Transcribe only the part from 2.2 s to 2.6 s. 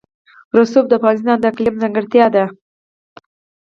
ده.